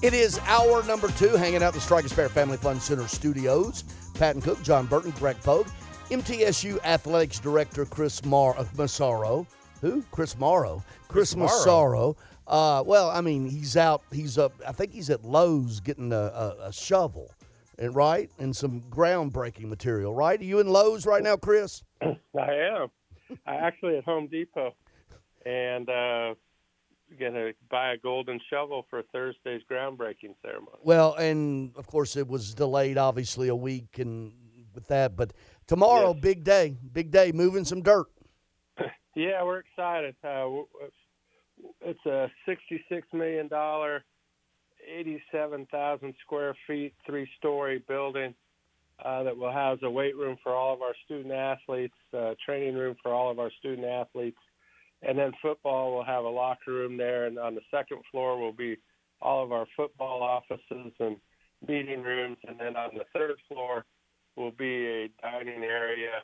[0.00, 3.82] It is hour number two, hanging out at the Striker Spare Family Fun Center studios.
[4.14, 5.66] Patton Cook, John Burton, Greg Pogue,
[6.10, 9.44] MTSU Athletics Director Chris Mar- uh, Massaro.
[9.80, 10.04] Who?
[10.12, 10.84] Chris Morrow.
[11.08, 11.48] Chris, Chris Morrow.
[11.50, 12.16] Massaro.
[12.46, 14.02] Uh, well, I mean, he's out.
[14.12, 14.52] He's up.
[14.66, 17.30] I think he's at Lowe's getting a, a, a shovel,
[17.78, 20.14] and right, and some groundbreaking material.
[20.14, 20.40] Right?
[20.40, 21.82] Are you in Lowe's right now, Chris?
[22.02, 22.88] I am.
[23.46, 24.74] I actually at Home Depot,
[25.44, 26.34] and uh,
[27.18, 30.78] gonna buy a golden shovel for Thursday's groundbreaking ceremony.
[30.82, 34.32] Well, and of course it was delayed, obviously a week, and
[34.74, 35.16] with that.
[35.16, 35.32] But
[35.66, 36.20] tomorrow, Yes.
[36.22, 38.06] big day, big day, moving some dirt.
[39.14, 40.14] Yeah, we're excited.
[40.22, 40.48] Uh,
[41.80, 44.04] it's a sixty-six million dollar,
[44.86, 48.32] eighty-seven thousand square feet, three-story building
[49.04, 52.74] uh, that will house a weight room for all of our student athletes, uh, training
[52.76, 54.38] room for all of our student athletes,
[55.02, 57.26] and then football will have a locker room there.
[57.26, 58.76] And on the second floor will be
[59.20, 61.16] all of our football offices and
[61.66, 63.84] meeting rooms, and then on the third floor
[64.36, 66.22] will be a dining area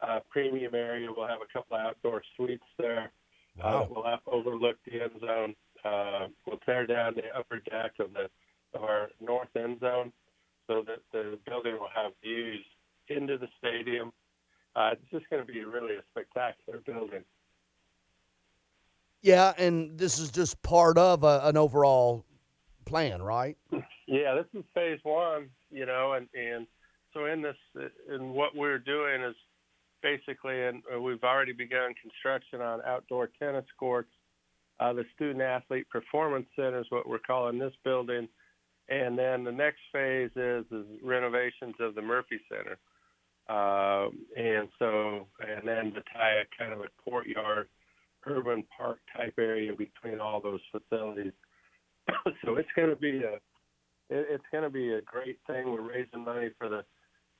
[0.00, 1.08] uh, premium area.
[1.14, 3.10] We'll have a couple of outdoor suites there.
[3.62, 5.54] Uh, we'll have overlook the end zone.
[5.84, 8.28] Uh, we'll tear down the upper deck of the
[8.74, 10.12] of our north end zone,
[10.66, 12.62] so that the building will have views
[13.08, 14.12] into the stadium.
[14.74, 17.22] Uh, it's just going to be really a spectacular building.
[19.22, 22.24] Yeah, and this is just part of a, an overall
[22.84, 23.56] plan, right?
[24.06, 26.66] Yeah, this is phase one, you know, and and
[27.12, 27.56] so in this,
[28.12, 29.34] in what we're doing is
[30.02, 34.10] basically, and we've already begun construction on outdoor tennis courts.
[34.78, 38.28] Uh, the student athlete performance center is what we're calling this building,
[38.88, 42.76] and then the next phase is is renovations of the Murphy Center,
[43.48, 47.68] uh, and so and then to tie a kind of a courtyard,
[48.26, 51.32] urban park type area between all those facilities.
[52.44, 53.34] so it's going to be a
[54.08, 55.70] it, it's going to be a great thing.
[55.70, 56.84] We're raising money for the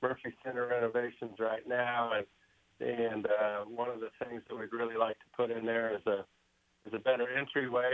[0.03, 2.27] Murphy Center renovations right now, and
[2.79, 6.07] and uh, one of the things that we'd really like to put in there is
[6.07, 6.25] a
[6.87, 7.93] is a better entryway,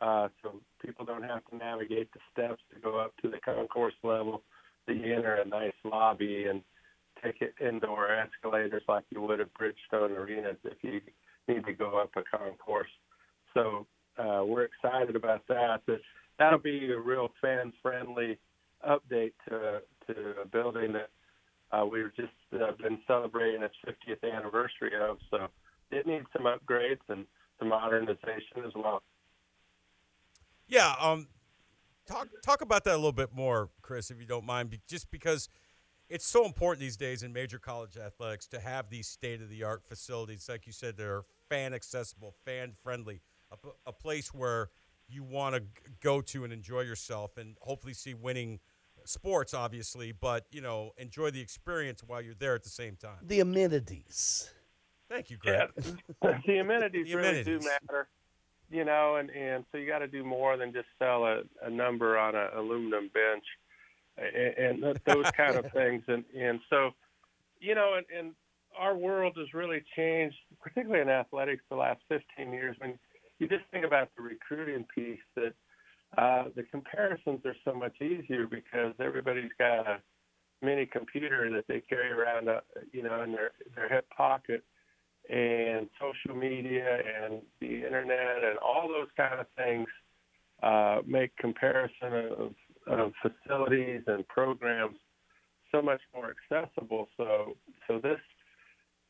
[0.00, 3.94] uh, so people don't have to navigate the steps to go up to the concourse
[4.02, 4.42] level.
[4.86, 6.62] That you enter a nice lobby and
[7.22, 11.00] take it indoor escalators like you would at Bridgestone Arenas if you
[11.48, 12.90] need to go up a concourse.
[13.54, 13.86] So
[14.18, 15.82] uh, we're excited about that.
[15.86, 16.00] That
[16.38, 18.38] that'll be a real fan friendly
[18.88, 21.10] update to to a building that
[21.72, 25.18] uh, we've just uh, been celebrating its 50th anniversary of.
[25.30, 25.48] So
[25.90, 27.26] it needs some upgrades and
[27.58, 29.02] some modernization as well.
[30.68, 31.26] Yeah, um,
[32.06, 35.48] talk talk about that a little bit more, Chris, if you don't mind, just because
[36.10, 39.62] it's so important these days in major college athletics to have these state of the
[39.62, 43.22] art facilities, like you said, that are fan accessible, fan friendly,
[43.86, 44.70] a place where
[45.08, 45.62] you want to
[46.00, 48.60] go to and enjoy yourself, and hopefully see winning
[49.04, 53.18] sports, obviously, but you know, enjoy the experience while you're there at the same time.
[53.22, 54.50] The amenities.
[55.08, 55.70] Thank you, Greg.
[56.22, 58.08] Yeah, the amenities The really do matter,
[58.70, 61.70] you know, and and so you got to do more than just sell a, a
[61.70, 63.44] number on an aluminum bench,
[64.20, 66.90] and, and those kind of things, and and so,
[67.60, 68.34] you know, and, and
[68.78, 72.76] our world has really changed, particularly in athletics, the last 15 years.
[72.78, 72.98] When
[73.38, 75.54] you just think about the recruiting piece, that
[76.18, 80.00] uh, the comparisons are so much easier because everybody's got a
[80.62, 82.60] mini computer that they carry around, uh,
[82.92, 84.64] you know, in their their hip pocket
[85.28, 89.86] and social media and the internet and all those kind of things
[90.62, 92.54] uh, make comparison of,
[92.98, 94.96] of facilities and programs
[95.72, 97.08] so much more accessible.
[97.16, 97.56] So,
[97.86, 98.18] so this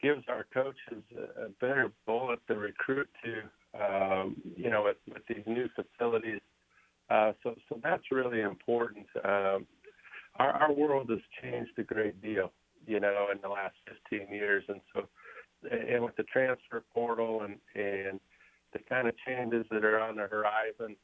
[0.02, 5.22] gives our coaches a, a better bullet to recruit to, um, you know, with, with
[5.28, 6.40] these new facilities.
[7.08, 9.06] Uh, so, so that's really important.
[9.24, 9.66] Um,
[10.36, 12.52] our, our world has changed a great deal,
[12.86, 13.74] you know, in the last
[14.10, 15.08] 15 years, and so
[15.70, 18.20] and with the transfer portal and and
[18.72, 20.96] the kind of changes that are on the horizon,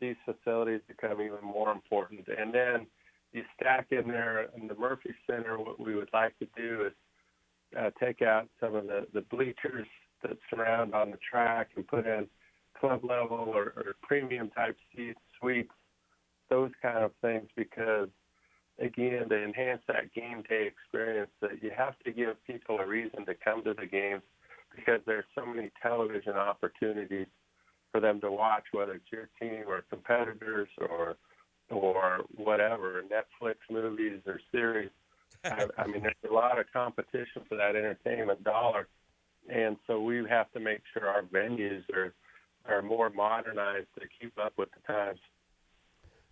[0.00, 2.26] these facilities become even more important.
[2.28, 2.86] And then
[3.32, 5.58] you stack in there in the Murphy Center.
[5.58, 6.92] What we would like to do is
[7.78, 9.86] uh, take out some of the the bleachers
[10.22, 12.26] that surround on the track and put in
[12.78, 15.72] club level or, or premium type seats, suites,
[16.48, 18.08] those kind of things because
[18.80, 23.26] again, to enhance that game day experience, that you have to give people a reason
[23.26, 24.22] to come to the games
[24.74, 27.26] because there's so many television opportunities
[27.90, 31.16] for them to watch, whether it's your team or competitors or
[31.70, 34.90] or whatever, Netflix movies or series.
[35.44, 38.88] I, I mean, there's a lot of competition for that entertainment dollar,
[39.48, 42.12] and so we have to make sure our venues are
[42.66, 45.18] are more modernized to keep up with the times.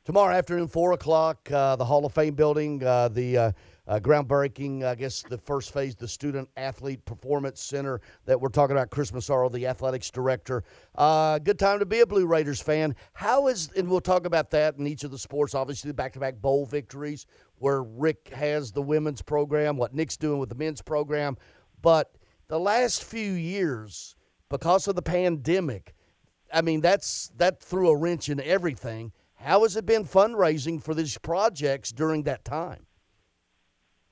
[0.05, 3.53] tomorrow afternoon, four o'clock, uh, the Hall of Fame building, uh, the uh,
[3.89, 8.77] uh, groundbreaking, I guess the first phase, the Student Athlete Performance Center that we're talking
[8.77, 8.91] about.
[8.91, 10.63] Chris Massaro, the athletics director.
[10.95, 12.95] Uh, good time to be a Blue Raiders fan.
[13.15, 16.13] How is, and we'll talk about that in each of the sports, obviously, the back
[16.13, 17.27] to back bowl victories
[17.57, 21.37] where Rick has the women's program, what Nick's doing with the men's program.
[21.81, 22.15] But
[22.49, 24.17] the last few years,
[24.51, 25.95] because of the pandemic,
[26.53, 29.13] I mean, that's that threw a wrench in everything.
[29.35, 32.88] How has it been fundraising for these projects during that time?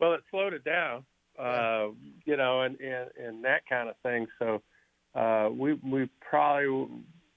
[0.01, 1.05] Well, it slowed it down,
[1.39, 1.89] uh,
[2.25, 4.27] you know, and, and and that kind of thing.
[4.39, 4.63] So
[5.19, 6.89] uh, we we probably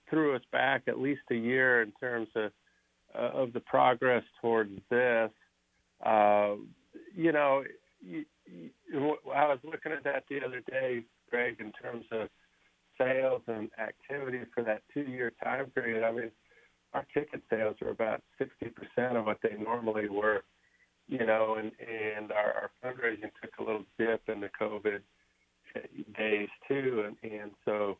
[0.09, 2.51] threw us back at least a year in terms of
[3.15, 5.31] uh, of the progress towards this.
[6.05, 6.55] Uh,
[7.15, 7.63] you know,
[8.01, 8.69] you, you,
[9.33, 12.29] I was looking at that the other day, Greg, in terms of
[12.97, 16.03] sales and activity for that two-year time period.
[16.03, 16.31] I mean,
[16.93, 20.43] our ticket sales are about 60% of what they normally were
[21.09, 24.99] you know, and and our, our fundraising took a little dip in the COVID
[26.17, 27.97] days too, and and so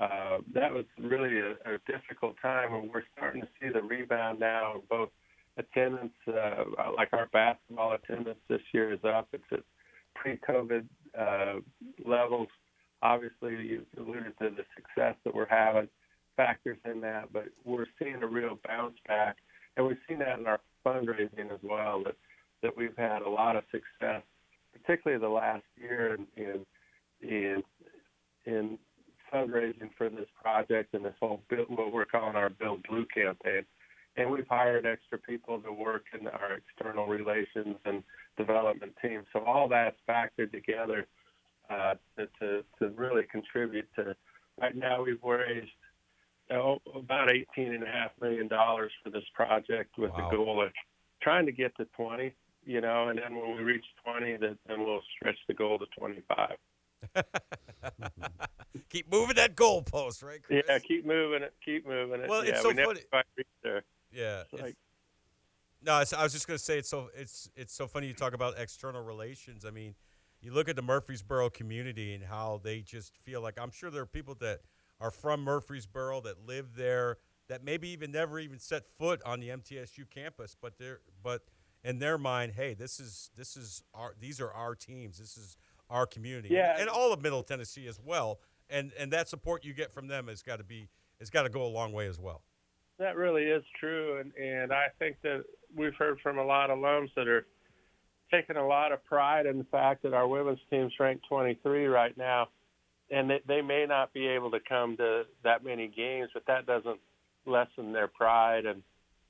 [0.00, 4.40] uh, that was really a, a difficult time, and we're starting to see the rebound
[4.40, 4.82] now.
[4.88, 5.10] Both
[5.58, 6.64] attendance, uh,
[6.96, 9.28] like our basketball attendance this year is up.
[9.32, 9.60] It's at
[10.14, 10.86] pre-COVID
[11.18, 11.60] uh,
[12.04, 12.48] levels.
[13.02, 15.88] Obviously, you alluded to the success that we're having
[16.36, 19.36] factors in that, but we're seeing a real bounce back,
[19.76, 22.02] and we've seen that in our fundraising as well.
[22.04, 22.16] That
[22.62, 24.22] that we've had a lot of success,
[24.72, 26.66] particularly the last year in in
[27.22, 27.62] in,
[28.44, 28.78] in
[29.32, 33.64] fundraising for this project and this whole build, what we're calling our Build Blue campaign.
[34.16, 38.02] And we've hired extra people to work in our external relations and
[38.38, 39.24] development team.
[39.32, 41.06] So all that's factored together
[41.68, 44.16] uh, to, to, to really contribute to.
[44.60, 45.68] Right now, we've raised
[46.50, 50.30] oh, about eighteen and a half million dollars for this project with wow.
[50.30, 50.70] the goal of
[51.20, 52.32] trying to get to 20
[52.66, 55.86] you know, and then when we reach 20, then, then we'll stretch the goal to
[55.98, 56.56] 25.
[58.90, 60.42] keep moving that goalpost, right?
[60.42, 60.64] Chris?
[60.68, 61.54] Yeah, keep moving it.
[61.64, 62.28] Keep moving it.
[62.28, 63.00] Well, yeah, it's so we funny.
[63.62, 63.84] there.
[64.12, 64.42] Yeah.
[64.52, 64.74] Like,
[65.82, 68.34] no, I was just going to say it's so it's it's so funny you talk
[68.34, 69.64] about external relations.
[69.64, 69.94] I mean,
[70.40, 74.02] you look at the Murfreesboro community and how they just feel like I'm sure there
[74.02, 74.60] are people that
[75.00, 77.18] are from Murfreesboro that live there
[77.48, 81.42] that maybe even never even set foot on the MTSU campus, but they're but
[81.86, 85.18] in their mind, hey, this is this is our these are our teams.
[85.18, 85.56] This is
[85.88, 86.48] our community.
[86.52, 86.76] Yeah.
[86.78, 88.40] And all of Middle Tennessee as well.
[88.68, 90.88] And and that support you get from them has got to be
[91.20, 92.42] has got to go a long way as well.
[92.98, 95.44] That really is true and and I think that
[95.74, 97.46] we've heard from a lot of alums that are
[98.32, 102.16] taking a lot of pride in the fact that our women's team's ranked 23 right
[102.18, 102.48] now
[103.10, 106.66] and they, they may not be able to come to that many games, but that
[106.66, 106.98] doesn't
[107.44, 108.82] lessen their pride and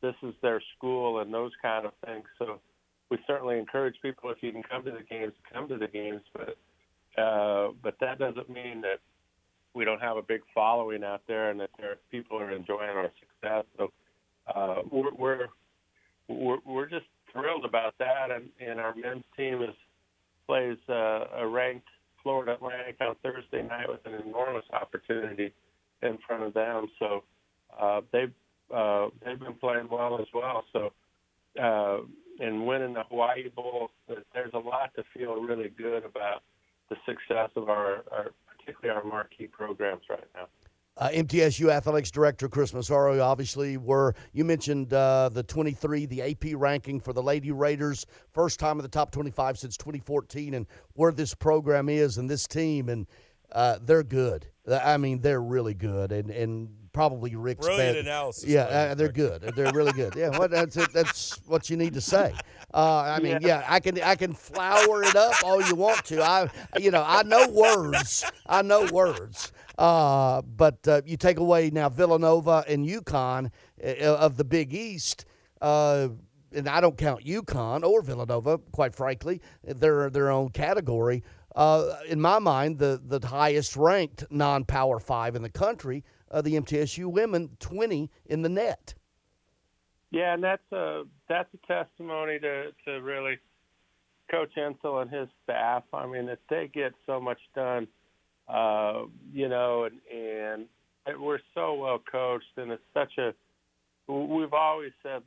[0.02, 2.24] this is their school and those kind of things.
[2.38, 2.60] So
[3.10, 6.22] we certainly encourage people if you can come to the games, come to the games.
[6.32, 6.56] But
[7.20, 8.98] uh, but that doesn't mean that
[9.74, 12.90] we don't have a big following out there and that there are people are enjoying
[12.90, 13.64] our success.
[13.76, 13.92] So
[14.54, 15.46] uh, we're, we're
[16.28, 18.30] we're we're just thrilled about that.
[18.30, 19.74] And, and our men's team is
[20.46, 21.88] plays uh, a ranked
[22.22, 25.52] Florida Atlantic on Thursday night with an enormous opportunity
[26.02, 26.88] in front of them.
[26.98, 27.22] So
[27.80, 28.32] uh, they've
[28.74, 30.64] uh, they've been playing well as well.
[30.72, 30.92] So,
[31.60, 31.98] uh,
[32.38, 36.42] and winning the Hawaii Bowl, there's a lot to feel really good about
[36.90, 40.46] the success of our, our particularly our marquee programs right now.
[40.98, 46.54] Uh, MTSU Athletics Director Chris Massaro, obviously, were you mentioned uh, the 23, the AP
[46.54, 51.12] ranking for the Lady Raiders, first time in the top 25 since 2014, and where
[51.12, 53.06] this program is and this team, and
[53.52, 54.46] uh, they're good.
[54.66, 58.48] I mean, they're really good, and and probably Rick's brilliant analysis.
[58.48, 59.42] Yeah, uh, they're good.
[59.54, 60.14] They're really good.
[60.16, 60.94] Yeah, that's it.
[60.94, 62.32] That's what you need to say.
[62.72, 63.48] Uh, I mean, yeah.
[63.60, 66.22] yeah, I can I can flower it up all you want to.
[66.22, 66.48] I
[66.78, 68.24] you know I know words.
[68.46, 69.52] I know words.
[69.76, 73.50] Uh, but uh, you take away now Villanova and UConn
[73.84, 75.26] uh, of the Big East.
[75.60, 76.08] Uh,
[76.54, 79.42] and I don't count UConn or Villanova, quite frankly.
[79.62, 81.22] They're their own category.
[81.54, 86.42] Uh, in my mind, the, the highest ranked non power five in the country uh,
[86.42, 88.94] the MTSU women 20 in the net.
[90.10, 93.38] Yeah, and that's a that's a testimony to to really
[94.30, 95.82] Coach Insell and his staff.
[95.92, 97.88] I mean, that they get so much done,
[98.48, 99.02] uh,
[99.32, 100.66] you know, and
[101.06, 103.34] and we're so well coached, and it's such a.
[104.10, 105.22] We've always said,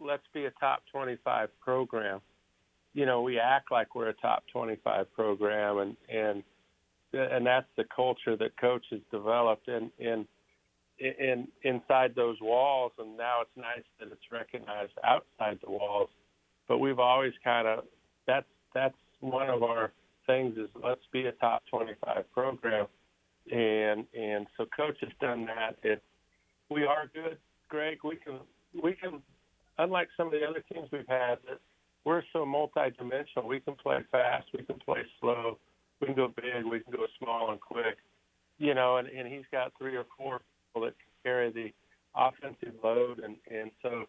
[0.00, 2.20] let's be a top 25 program.
[2.94, 6.42] You know, we act like we're a top 25 program, and and
[7.12, 10.26] and that's the culture that coach has developed, and and
[11.00, 16.10] in inside those walls, and now it's nice that it's recognized outside the walls.
[16.68, 17.84] But we've always kind of
[18.26, 19.92] that's that's one of our
[20.26, 22.86] things is let's be a top 25 program,
[23.50, 25.76] and and so coach has done that.
[25.82, 26.02] It
[26.70, 27.38] we are good,
[27.68, 27.98] Greg.
[28.04, 28.38] We can
[28.82, 29.22] we can
[29.78, 31.60] unlike some of the other teams we've had that
[32.04, 33.46] we're so multi-dimensional.
[33.46, 35.58] We can play fast, we can play slow,
[36.00, 37.96] we can go big, we can go small and quick.
[38.58, 40.40] You know, and, and he's got three or four
[40.74, 41.72] that can carry the
[42.14, 44.04] offensive load, and and so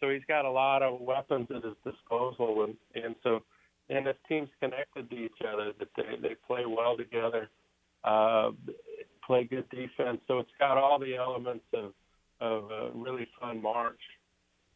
[0.00, 3.42] so he's got a lot of weapons at his disposal, and and so
[3.90, 7.48] and his team's connected to each other, that they they play well together,
[8.04, 8.50] uh,
[9.26, 10.20] play good defense.
[10.28, 11.92] So it's got all the elements of
[12.40, 14.00] of a really fun March.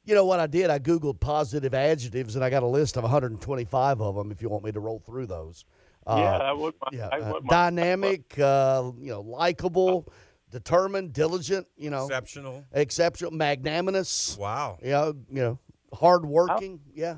[0.05, 0.69] You know what I did?
[0.69, 4.33] I googled positive adjectives, and I got a list of 125 of them.
[4.33, 5.65] If you want me to roll through those.
[6.09, 6.75] yeah, that would.
[6.91, 10.13] Yeah, I uh, dynamic, uh, you know, likable,
[10.53, 12.65] determined, diligent, you know, Exceptional.
[12.73, 14.79] exceptional, magnanimous, Wow.
[14.83, 15.59] you know, you know,
[15.93, 17.17] hardworking, yeah,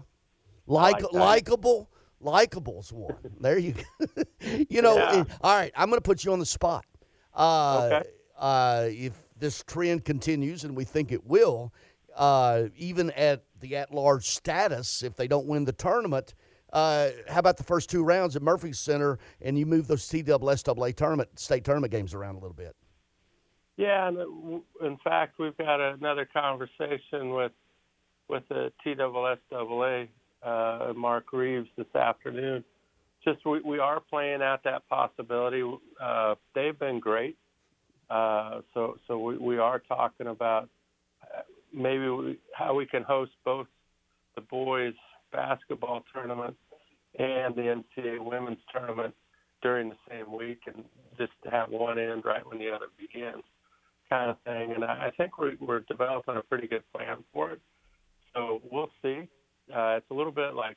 [0.67, 1.91] like, like likable,
[2.23, 3.17] likable's one.
[3.41, 4.23] there you go.
[4.71, 5.21] you know, Yeah.
[5.21, 6.87] it- all right, I'm going to put you on the spot.
[7.35, 8.09] Uh, Okay.
[8.39, 11.73] uh, if this trend continues, and we think it will,
[12.17, 16.35] uh, even at the at-large status, if they don't win the tournament.
[16.73, 20.95] Uh, how about the first two rounds at Murphy Center, and you move those TSSAA
[20.97, 22.75] tournament state tournament games around a little bit?
[23.77, 27.53] Yeah, and uh, in fact, we've got another conversation with
[28.29, 30.09] with the TSSAA,
[30.43, 32.65] uh, Mark Reeves this afternoon.
[33.23, 35.63] Just we, we are playing out that possibility.
[36.01, 37.37] Uh, they've been great,
[38.11, 40.69] uh, so so we, we are talking about
[41.23, 43.67] uh, maybe we, how we can host both
[44.37, 44.95] the boys
[45.33, 46.57] basketball tournament
[47.19, 49.15] and the NCAA women's tournament
[49.63, 50.85] during the same week, and
[51.19, 53.43] just have one end right when the other begins
[54.11, 54.73] kind of thing.
[54.73, 57.61] And I I think we're, we're developing a pretty good plan for it.
[58.35, 59.29] So we'll see.
[59.75, 60.77] Uh, it's a little bit like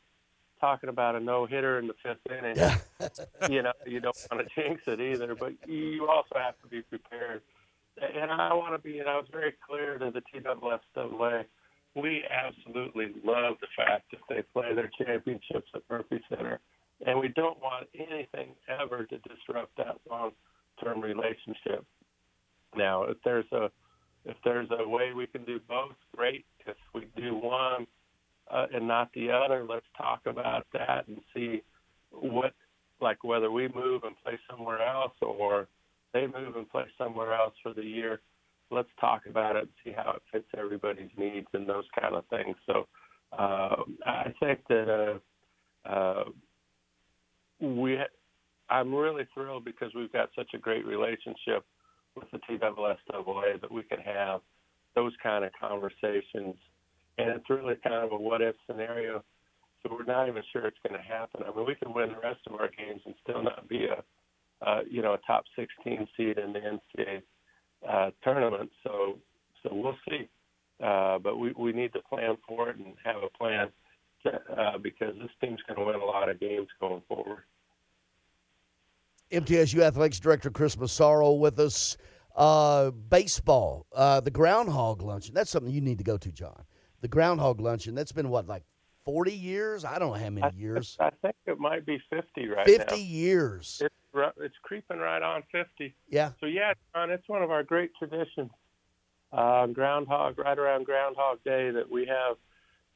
[0.60, 2.56] talking about a no hitter in the fifth inning.
[2.56, 2.78] Yeah.
[3.50, 6.82] you know, you don't want to jinx it either, but you also have to be
[6.82, 7.42] prepared.
[8.00, 11.46] And I want to be, and I was very clear to the TSSAA,
[11.96, 16.60] we absolutely love the fact that they play their championships at Murphy Center.
[17.06, 20.32] And we don't want anything ever to disrupt that long
[20.84, 21.86] term relationship.
[22.78, 23.70] Now, if there's a
[24.26, 26.46] if there's a way we can do both, great.
[26.66, 27.88] If we do one
[28.52, 31.62] uh, and not the other, let's talk about that and see
[32.12, 32.54] what,
[33.00, 35.68] like whether we move and play somewhere else or
[36.14, 38.20] they move and play somewhere else for the year.
[38.70, 42.26] Let's talk about it and see how it fits everybody's needs and those kind of
[42.28, 42.58] things.
[42.66, 42.86] So
[43.32, 45.20] uh, I think that
[45.86, 46.24] uh, uh,
[47.62, 47.98] we,
[48.70, 51.64] I'm really thrilled because we've got such a great relationship
[52.18, 54.42] with the TSSAA that we can have
[54.96, 56.56] those kind of conversations.
[57.18, 59.24] And it's really kind of a what if scenario.
[59.84, 61.42] So we're not even sure it's going to happen.
[61.46, 64.68] I mean, we could win the rest of our games and still not be a,
[64.68, 67.22] uh, you know, a top 16 seed in the NCAA
[67.88, 68.72] uh, tournament.
[68.84, 69.20] So,
[69.62, 70.28] so we'll see.
[70.84, 73.68] Uh, but we, we need to plan for it and have a plan
[74.24, 77.44] to, uh, because this team's going to win a lot of games going forward.
[79.32, 81.98] MTSU Athletics Director Chris Massaro with us.
[82.36, 85.34] Uh, baseball, uh, the Groundhog Luncheon.
[85.34, 86.64] That's something you need to go to, John.
[87.02, 87.96] The Groundhog Luncheon.
[87.96, 88.64] That's been what, like
[89.06, 89.86] 40 years?
[89.86, 90.98] I don't know how many I, years.
[91.00, 93.02] I think it might be 50 right 50 now.
[93.02, 93.82] years.
[93.84, 95.96] It's, it's creeping right on 50.
[96.10, 96.32] Yeah.
[96.40, 98.52] So yeah, John, it's one of our great traditions.
[99.32, 102.38] Uh, Groundhog, right around Groundhog Day, that we have.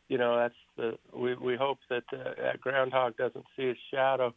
[0.08, 4.34] You know, that's the we we hope that uh, that Groundhog doesn't see his shadow.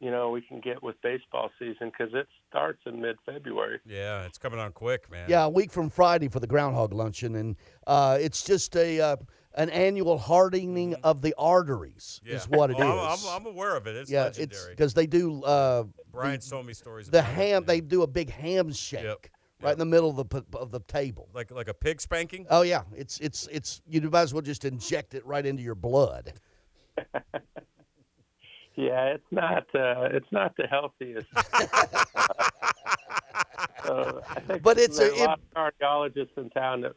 [0.00, 3.80] You know, we can get with baseball season because it starts in mid-February.
[3.84, 5.28] Yeah, it's coming on quick, man.
[5.28, 7.34] Yeah, a week from Friday for the Groundhog Luncheon.
[7.34, 9.16] And uh, it's just a uh,
[9.56, 12.36] an annual hardening of the arteries, Yeah.
[12.36, 12.78] is what it is.
[12.78, 13.96] Well, I'm, I'm, I'm aware of it.
[13.96, 14.70] It's yeah, it's legendary.
[14.70, 17.66] because they do uh, Brian's told me stories the ham, it.
[17.66, 19.04] they do a big ham shake
[19.60, 19.72] right Yep.
[19.72, 21.28] in the middle of the, of the table.
[21.34, 22.46] like like a pig spanking.
[22.50, 25.74] Oh yeah, it's it's it's you might as well just inject it right into your
[25.74, 26.34] blood.
[28.78, 31.26] Yeah, it's not uh, it's not the healthiest.
[33.84, 36.94] so I think But it's a- lot of cardiologists in town that,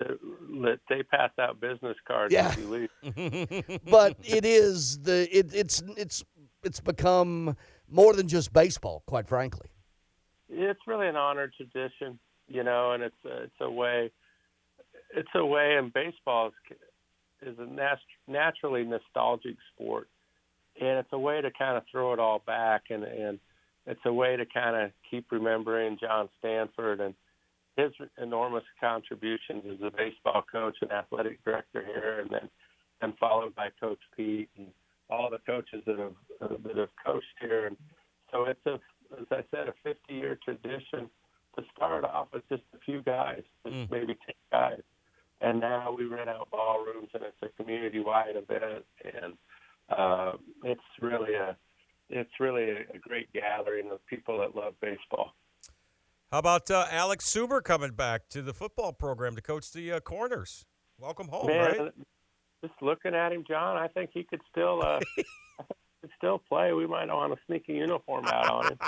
[0.00, 2.48] that, they pass out business cards Yeah.
[2.50, 3.80] if you leave.
[3.90, 6.24] but it is the it, it's it's
[6.62, 7.54] it's become
[7.90, 9.68] more than just baseball, quite frankly.
[10.48, 14.10] It's really an honored tradition, you know, and it's a, it's a way
[15.14, 16.54] it's a way, and baseball is,
[17.52, 20.08] is a nat- naturally nostalgic sport,
[20.98, 23.38] it's a way to kind of throw it all back, and and
[23.86, 27.14] it's a way to kind of keep remembering John Stanford and
[27.76, 32.48] his enormous contributions as a baseball coach and athletic director here, and then
[33.00, 34.66] and followed by Coach Pete and
[35.08, 37.66] all the coaches that have uh, that have coached here.
[37.66, 37.76] And
[38.32, 38.74] so it's a,
[39.18, 41.08] as I said, a 50-year tradition
[41.56, 43.90] to start off with just a few guys, just Mm.
[43.90, 44.82] maybe 10 guys,
[45.40, 48.84] and now we rent out ballrooms and it's a community-wide event,
[49.22, 49.32] and
[49.88, 50.32] uh,
[50.64, 51.56] it's really a
[52.10, 55.34] it's really a, great gathering of people that love baseball.
[56.32, 60.00] How about uh, Alex Suber coming back to the football program to coach the uh,
[60.00, 60.64] corners?
[60.98, 61.92] Welcome home, Man, right?
[62.62, 65.00] just looking at him, John, I think he could still uh,
[66.00, 66.72] could still play.
[66.72, 68.78] We might want to sneak a uniform out on him.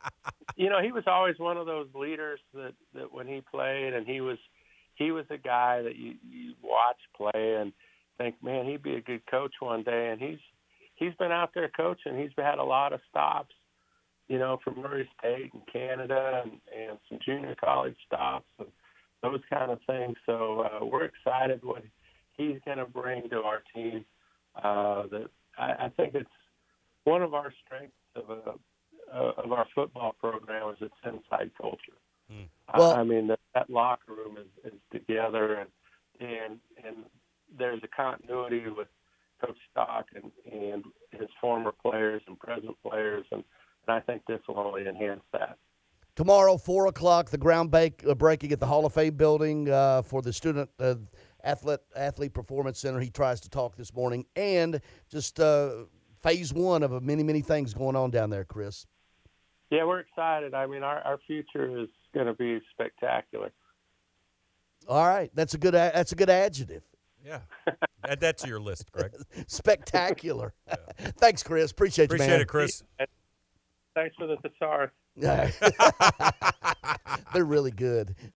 [0.56, 4.06] you know, he was always one of those leaders that that when he played, and
[4.06, 4.38] he was
[4.94, 7.72] he was a guy that you you watch play and
[8.18, 10.10] think, man, he'd be a good coach one day.
[10.10, 10.38] And he's
[10.96, 12.18] he's been out there coaching.
[12.18, 13.54] He's had a lot of stops,
[14.28, 18.68] you know, from Murray State and Canada and, and some junior college stops and
[19.22, 20.16] those kind of things.
[20.26, 21.82] So uh, we're excited what
[22.36, 24.04] he's going to bring to our team.
[24.62, 25.26] Uh, that
[25.58, 26.30] I, I think it's
[27.04, 28.52] one of our strengths of a
[29.14, 31.98] uh, of our football program is its inside culture.
[32.30, 32.42] Hmm.
[32.76, 35.70] Well- I, I mean that, that locker room is, is together and
[36.20, 36.96] and and
[37.58, 38.88] there's a continuity with
[39.44, 43.44] Coach Stock and and his former players and present players and,
[43.86, 45.58] and I think this will only enhance that.
[46.16, 50.00] Tomorrow, four o'clock, the ground bake, uh, breaking at the Hall of Fame building uh,
[50.00, 50.94] for the student uh,
[51.44, 53.00] athlete athlete performance center.
[53.00, 55.84] He tries to talk this morning, and just uh,
[56.22, 58.86] phase one of many many things going on down there, Chris.
[59.70, 60.54] Yeah, we're excited.
[60.54, 63.52] I mean, our our future is going to be spectacular.
[64.88, 66.82] All right, that's a good that's a good adjective.
[67.26, 67.40] Yeah.
[68.04, 69.10] Add that to your list, Greg.
[69.48, 70.54] Spectacular.
[71.18, 71.72] Thanks, Chris.
[71.72, 72.82] Appreciate, you, Appreciate it, Chris.
[73.94, 74.90] Thanks for the thesaurus.
[77.32, 78.14] They're really good.